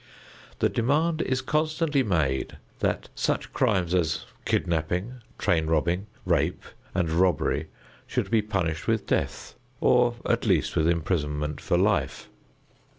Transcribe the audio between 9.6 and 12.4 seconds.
or at least with imprisonment for life.